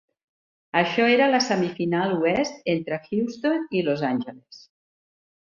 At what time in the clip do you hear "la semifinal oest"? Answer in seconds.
1.33-2.73